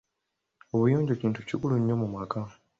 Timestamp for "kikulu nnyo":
1.47-1.95